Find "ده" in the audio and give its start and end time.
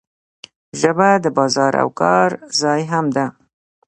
3.15-3.25